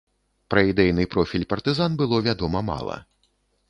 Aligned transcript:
Пра 0.53 0.63
ідэйны 0.71 1.03
профіль 1.17 1.47
партызан 1.53 1.91
было 2.03 2.25
вядома 2.33 2.67
мала. 2.75 3.03